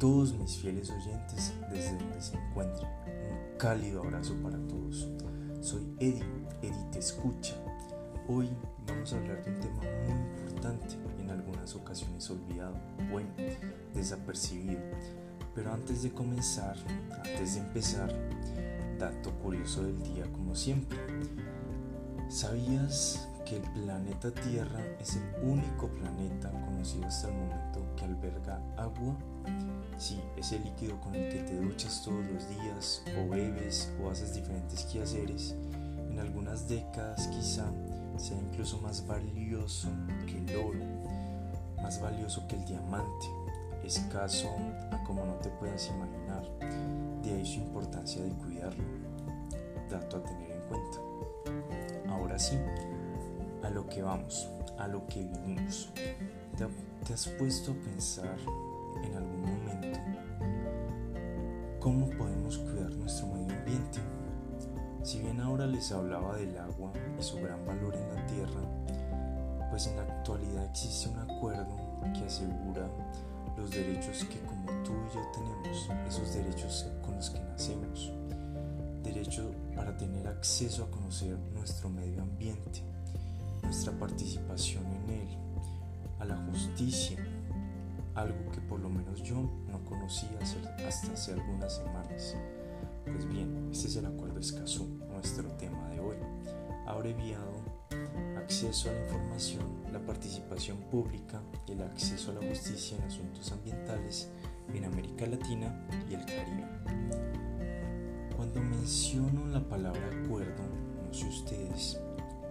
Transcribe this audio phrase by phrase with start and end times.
[0.00, 2.88] todos mis fieles oyentes desde donde se encuentren.
[3.06, 5.06] Un cálido abrazo para todos.
[5.60, 6.24] Soy Eddie,
[6.62, 7.54] Eddie te escucha.
[8.26, 8.48] Hoy
[8.86, 12.76] vamos a hablar de un tema muy importante, en algunas ocasiones olvidado,
[13.10, 13.28] bueno,
[13.94, 14.80] desapercibido.
[15.54, 16.76] Pero antes de comenzar,
[17.12, 18.10] antes de empezar,
[18.98, 20.98] dato curioso del día como siempre.
[22.30, 28.62] ¿Sabías que el planeta Tierra es el único planeta conocido hasta el momento que alberga
[28.78, 29.14] agua?
[29.98, 34.34] Sí, ese líquido con el que te duchas todos los días o bebes o haces
[34.34, 35.54] diferentes quehaceres,
[36.10, 37.70] en algunas décadas quizá
[38.16, 39.88] sea incluso más valioso
[40.26, 40.84] que el oro,
[41.82, 43.26] más valioso que el diamante,
[43.84, 44.48] escaso
[44.90, 46.44] a como no te puedas imaginar,
[47.22, 48.84] de ahí su importancia de cuidarlo,
[49.90, 50.98] dato a tener en cuenta.
[52.08, 52.58] Ahora sí,
[53.62, 55.90] a lo que vamos, a lo que vinimos.
[56.56, 58.38] ¿Te, has puesto a pensar
[59.04, 60.00] en algún momento
[61.80, 64.00] cómo podemos cuidar nuestro medio ambiente?
[65.02, 69.86] Si bien ahora les hablaba del agua y su gran valor en la tierra, pues
[69.86, 71.74] en la actualidad existe un acuerdo
[72.12, 72.86] que asegura
[73.56, 78.12] los derechos que como tú y yo tenemos, esos derechos con los que nacemos.
[79.02, 82.82] Derecho para tener acceso a conocer nuestro medio ambiente,
[83.62, 85.28] nuestra participación en él,
[86.18, 87.18] a la justicia,
[88.14, 89.36] algo que por lo menos yo
[89.68, 92.36] no conocía hasta hace algunas semanas.
[93.04, 96.16] Pues bien, este es el Acuerdo Escazú, nuestro tema de hoy,
[96.86, 97.60] abreviado
[98.36, 103.52] acceso a la información, la participación pública y el acceso a la justicia en asuntos
[103.52, 104.28] ambientales
[104.74, 106.66] en América Latina y el Caribe.
[108.36, 110.62] Cuando menciono la palabra acuerdo,
[111.06, 112.00] no sé ustedes,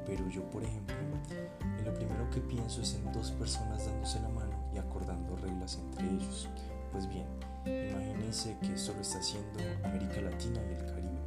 [0.05, 0.95] pero yo por ejemplo,
[1.83, 6.07] lo primero que pienso es en dos personas dándose la mano y acordando reglas entre
[6.07, 6.47] ellos.
[6.91, 7.25] Pues bien,
[7.65, 11.19] imagínense que esto lo está haciendo América Latina y el Caribe,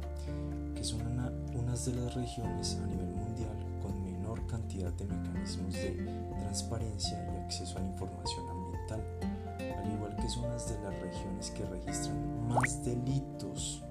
[0.75, 5.73] que son una, unas de las regiones a nivel mundial con menor cantidad de mecanismos
[5.73, 6.05] de
[6.39, 9.03] transparencia y acceso a la información ambiental,
[9.59, 13.83] al igual que son unas de las regiones que registran más delitos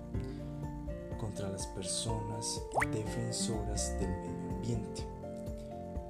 [1.18, 2.60] contra las personas
[2.92, 5.12] defensoras del medio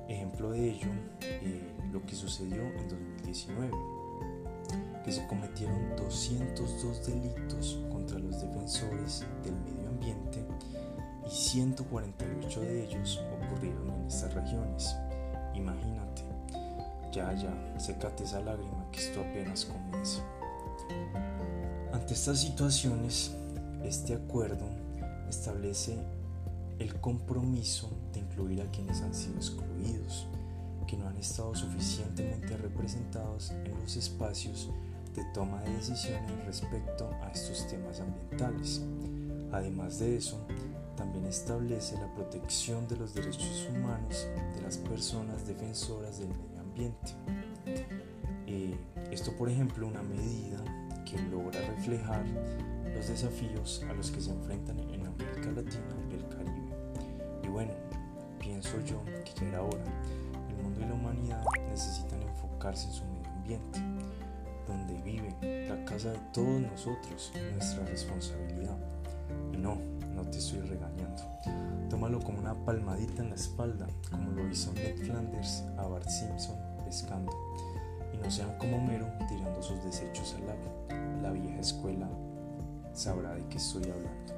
[0.09, 0.89] Ejemplo de ello,
[1.21, 3.71] eh, lo que sucedió en 2019,
[5.05, 10.45] que se cometieron 202 delitos contra los defensores del medio ambiente
[11.27, 14.97] y 148 de ellos ocurrieron en estas regiones.
[15.55, 16.23] Imagínate,
[17.13, 20.23] ya, ya, secate esa lágrima que esto apenas comienza.
[21.93, 23.33] Ante estas situaciones,
[23.85, 24.67] este acuerdo
[25.29, 25.99] establece
[26.79, 30.27] el compromiso de incluir a quienes han sido excluidos,
[30.87, 34.69] que no han estado suficientemente representados en los espacios
[35.15, 38.83] de toma de decisiones respecto a estos temas ambientales.
[39.53, 40.39] Además de eso,
[40.97, 47.13] también establece la protección de los derechos humanos de las personas defensoras del medio ambiente.
[48.47, 48.77] Eh,
[49.11, 50.63] esto, por ejemplo, una medida
[51.05, 52.25] que logra reflejar
[52.95, 56.63] los desafíos a los que se enfrentan en América Latina y el Caribe
[57.53, 57.73] bueno,
[58.39, 59.85] pienso yo que ya era hora.
[60.49, 63.79] El mundo y la humanidad necesitan enfocarse en su medio ambiente,
[64.73, 65.35] donde vive
[65.69, 68.77] la casa de todos nosotros, nuestra responsabilidad.
[69.53, 69.77] Y no,
[70.15, 71.23] no te estoy regañando.
[71.89, 76.57] Tómalo como una palmadita en la espalda, como lo hizo Ned Flanders a Bart Simpson
[76.85, 77.33] pescando.
[78.13, 81.21] Y no sean como Mero tirando sus desechos al lago.
[81.23, 82.09] La vieja escuela
[82.95, 84.33] sabrá de qué estoy hablando.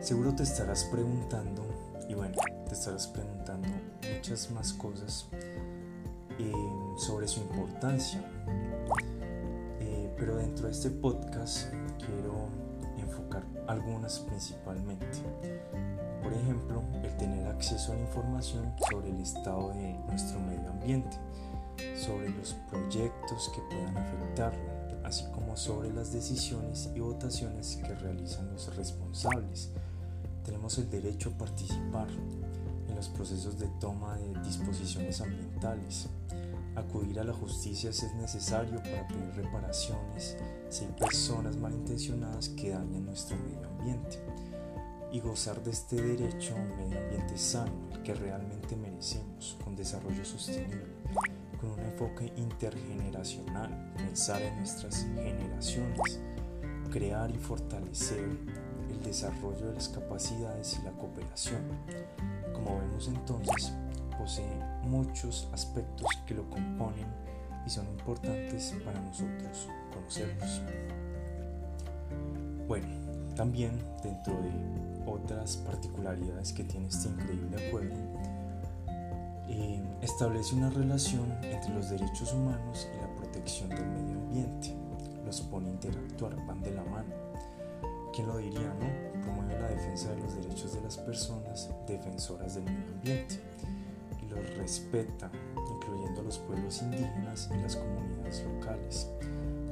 [0.00, 1.62] Seguro te estarás preguntando,
[2.08, 2.34] y bueno,
[2.66, 3.68] te estarás preguntando
[4.14, 5.28] muchas más cosas
[6.96, 8.22] sobre su importancia.
[9.80, 12.48] Eh, pero dentro de este podcast quiero
[12.98, 15.06] enfocar algunas principalmente.
[16.22, 21.16] Por ejemplo, el tener acceso a la información sobre el estado de nuestro medio ambiente,
[21.96, 24.70] sobre los proyectos que puedan afectarlo,
[25.04, 29.70] así como sobre las decisiones y votaciones que realizan los responsables
[30.44, 32.08] tenemos el derecho a participar
[33.00, 36.10] los procesos de toma de disposiciones ambientales,
[36.76, 40.36] acudir a la justicia si es necesario para pedir reparaciones
[40.68, 44.22] si hay personas malintencionadas que dañan nuestro medio ambiente
[45.10, 47.72] y gozar de este derecho a un medio ambiente sano,
[48.04, 50.84] que realmente merecemos, con desarrollo sostenible,
[51.58, 56.20] con un enfoque intergeneracional, pensar en nuestras generaciones,
[56.90, 58.28] crear y fortalecer
[58.90, 61.62] el desarrollo de las capacidades y la cooperación.
[62.62, 63.72] Como vemos entonces,
[64.18, 67.06] posee muchos aspectos que lo componen
[67.66, 70.60] y son importantes para nosotros conocerlos.
[72.68, 72.86] Bueno,
[73.34, 73.72] también
[74.02, 74.50] dentro de
[75.06, 77.96] otras particularidades que tiene este increíble acuerdo,
[79.48, 84.76] eh, establece una relación entre los derechos humanos y la protección del medio ambiente.
[85.24, 87.14] Los pone a interactuar, van de la mano.
[88.14, 88.89] ¿Quién lo diría, no?
[89.90, 93.40] Defensa de los derechos de las personas defensoras del medio ambiente
[94.22, 95.28] y los respeta,
[95.68, 99.08] incluyendo a los pueblos indígenas y las comunidades locales.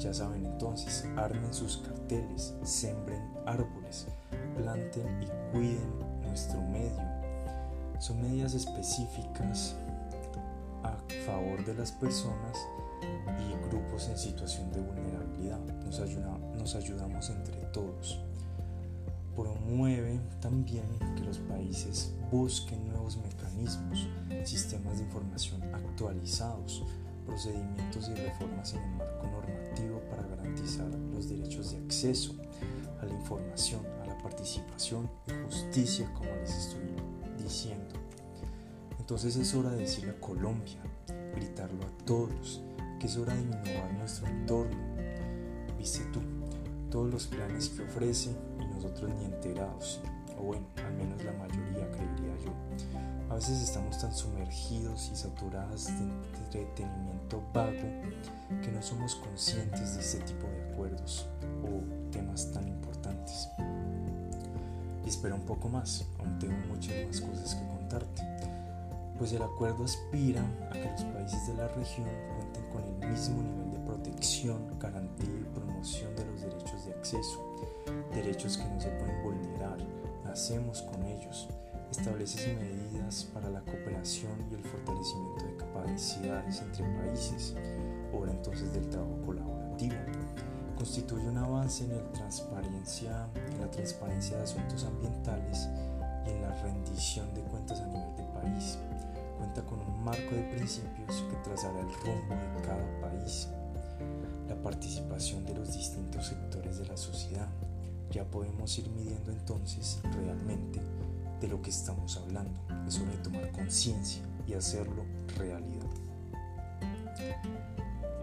[0.01, 4.09] Ya saben entonces, armen sus carteles, sembren árboles,
[4.57, 6.99] planten y cuiden nuestro medio.
[8.01, 9.77] Son medidas específicas
[10.83, 12.59] a favor de las personas
[13.39, 15.61] y grupos en situación de vulnerabilidad.
[15.85, 16.01] Nos,
[16.57, 18.21] nos ayudamos entre todos.
[19.39, 20.83] Promueve también
[21.15, 24.09] que los países busquen nuevos mecanismos,
[24.45, 26.83] sistemas de información actualizados,
[27.25, 32.35] procedimientos y reformas en el marco normativo para garantizar los derechos de acceso
[33.01, 36.97] a la información, a la participación y justicia, como les estoy
[37.41, 37.95] diciendo.
[38.99, 40.83] Entonces es hora de decirle a Colombia,
[41.37, 42.61] gritarlo a todos,
[42.99, 44.77] que es hora de innovar nuestro entorno.
[45.79, 46.23] Viste tú,
[46.91, 48.31] todos los planes que ofrece
[48.79, 50.01] nosotros ni enterados,
[50.39, 52.53] o bueno, al menos la mayoría creería yo.
[53.31, 57.73] A veces estamos tan sumergidos y saturados de entretenimiento vago
[58.63, 61.27] que no somos conscientes de este tipo de acuerdos
[61.63, 63.49] o temas tan importantes.
[65.05, 68.23] Y espera un poco más, aún tengo muchas más cosas que contarte.
[69.19, 73.43] Pues el acuerdo aspira a que los países de la región cuenten con el mismo
[73.43, 77.57] nivel de protección, garantía y promoción de los derechos de acceso,
[78.15, 79.79] derechos que no se pueden vulnerar,
[80.25, 81.49] nacemos con ellos
[81.91, 87.55] establece medidas para la cooperación y el fortalecimiento de capacidades entre países,
[88.13, 89.97] obra entonces del trabajo colaborativo.
[90.77, 95.69] Constituye un avance en, el transparencia, en la transparencia de asuntos ambientales
[96.27, 98.79] y en la rendición de cuentas a nivel de país.
[99.39, 103.49] Cuenta con un marco de principios que trazará el rumbo de cada país.
[104.49, 107.49] La participación de los distintos sectores de la sociedad.
[108.11, 110.81] Ya podemos ir midiendo entonces realmente
[111.41, 112.61] de lo que estamos hablando.
[112.87, 115.05] Es hora de tomar conciencia y hacerlo
[115.37, 115.87] realidad.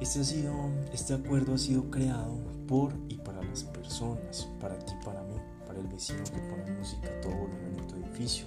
[0.01, 0.53] Este, ha sido,
[0.94, 5.35] este acuerdo ha sido creado por y para las personas, para ti, para mí,
[5.65, 8.45] para el vecino que pone música todo volumen en tu edificio,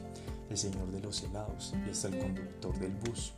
[0.51, 3.33] el señor de los helados y hasta el conductor del bus.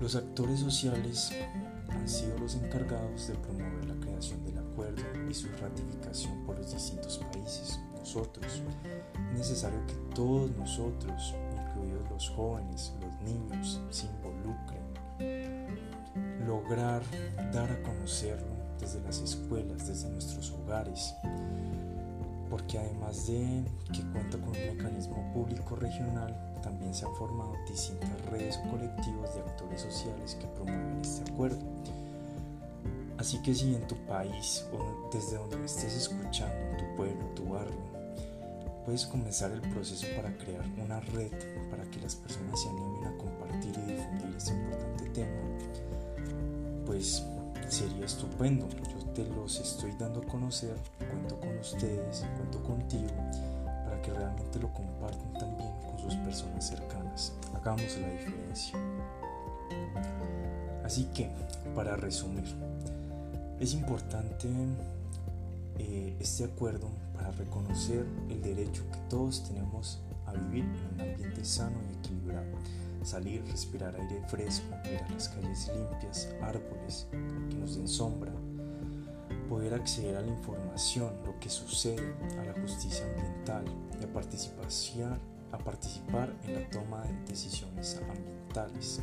[0.00, 1.32] Los actores sociales
[1.88, 6.72] han sido los encargados de promover la creación del acuerdo y su ratificación por los
[6.72, 8.62] distintos países nosotros.
[9.32, 14.80] Es necesario que todos nosotros, incluidos los jóvenes, los niños, se involucren.
[16.46, 17.02] Lograr
[17.52, 21.14] dar a conocerlo desde las escuelas, desde nuestros hogares.
[22.50, 23.62] Porque además de
[23.92, 29.34] que cuenta con un mecanismo público regional, también se han formado distintas redes o colectivos
[29.34, 31.58] de actores sociales que promueven este acuerdo.
[33.18, 37.44] Así que si en tu país o desde donde me estés escuchando, tu pueblo, tu
[37.50, 37.76] barrio,
[38.84, 41.30] puedes comenzar el proceso para crear una red
[41.70, 45.40] para que las personas se animen a compartir y difundir este importante tema,
[46.86, 47.22] pues
[47.68, 48.66] sería estupendo.
[49.14, 53.10] Te los estoy dando a conocer, cuento con ustedes, cuento contigo,
[53.84, 57.32] para que realmente lo compartan también con sus personas cercanas.
[57.54, 58.78] Hagamos la diferencia.
[60.84, 61.30] Así que,
[61.74, 62.44] para resumir,
[63.58, 64.48] es importante
[65.78, 71.44] eh, este acuerdo para reconocer el derecho que todos tenemos a vivir en un ambiente
[71.44, 72.46] sano y equilibrado.
[73.02, 77.06] Salir, respirar aire fresco, ver las calles limpias, árboles
[77.48, 78.32] que nos den sombra,
[79.50, 83.64] poder acceder a la información, lo que sucede, a la justicia ambiental
[84.00, 84.68] y a participar,
[85.50, 89.00] a participar en la toma de decisiones ambientales.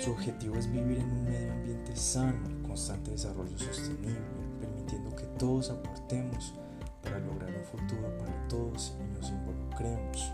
[0.00, 2.38] Su objetivo es vivir en un medio ambiente sano,
[2.68, 4.14] constante desarrollo sostenible,
[4.60, 6.54] permitiendo que todos aportemos
[7.02, 10.32] para lograr un futuro para todos y nos involucremos.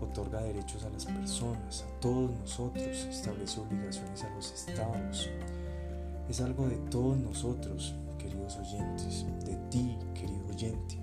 [0.00, 5.30] Otorga derechos a las personas, a todos nosotros, establece obligaciones a los estados.
[6.28, 10.96] Es algo de todos nosotros, queridos oyentes, de ti, querido oyente.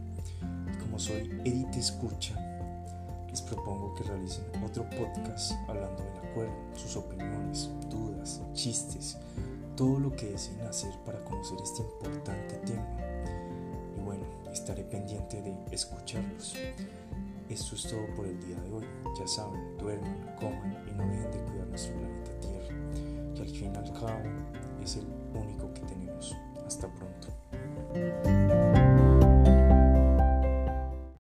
[0.74, 2.36] Y como soy Edith Escucha,
[3.30, 9.18] les propongo que realicen otro podcast hablando del acuerdo, sus opiniones, dudas, chistes,
[9.76, 13.10] todo lo que deseen hacer para conocer este importante tema
[14.52, 16.56] estaré pendiente de escucharlos.
[17.50, 18.86] Esto es todo por el día de hoy.
[19.18, 22.76] Ya saben, duerman, coman y no dejen de cuidar nuestro planeta Tierra,
[23.36, 24.22] que al fin y al cabo
[24.83, 26.36] es el único que tenemos.
[26.65, 28.69] Hasta pronto.